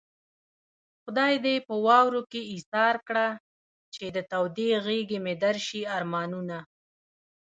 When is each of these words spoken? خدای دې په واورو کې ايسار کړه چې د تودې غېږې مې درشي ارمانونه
خدای 1.03 1.33
دې 1.45 1.55
په 1.67 1.73
واورو 1.85 2.21
کې 2.31 2.41
ايسار 2.53 2.95
کړه 3.07 3.27
چې 3.93 4.05
د 4.15 4.17
تودې 4.31 4.69
غېږې 4.85 5.19
مې 5.25 5.33
درشي 5.43 5.81
ارمانونه 5.97 6.57